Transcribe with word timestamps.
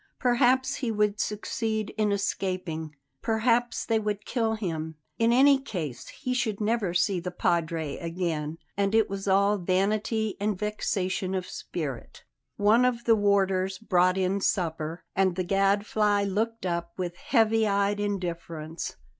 Perhaps 0.17 0.77
he 0.77 0.89
would 0.89 1.19
succeed 1.19 1.93
in 1.95 2.11
escaping; 2.11 2.95
perhaps 3.21 3.85
they 3.85 3.99
would 3.99 4.25
kill 4.25 4.55
him; 4.55 4.95
in 5.19 5.31
any 5.31 5.59
case 5.59 6.07
he 6.07 6.33
should 6.33 6.59
never 6.59 6.91
see 6.91 7.19
the 7.19 7.29
Padre 7.29 7.97
again, 7.97 8.57
and 8.75 8.95
it 8.95 9.07
was 9.07 9.27
all 9.27 9.59
vanity 9.59 10.35
and 10.39 10.57
vexation 10.57 11.35
of 11.35 11.45
spirit. 11.47 12.23
One 12.57 12.83
of 12.83 13.03
the 13.03 13.15
warders 13.15 13.77
brought 13.77 14.17
in 14.17 14.41
supper, 14.41 15.03
and 15.15 15.35
the 15.35 15.43
Gadfly 15.43 16.23
looked 16.23 16.65
up 16.65 16.93
with 16.97 17.15
heavy 17.17 17.67
eyed 17.67 17.99
indifference. 17.99 18.95